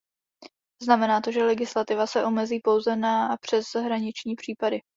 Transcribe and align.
Znamená 0.83 1.21
to, 1.21 1.31
že 1.31 1.43
legislativa 1.43 2.07
se 2.07 2.25
omezí 2.25 2.59
pouze 2.59 2.95
na 2.95 3.37
přeshraniční 3.37 4.35
případy. 4.35 4.81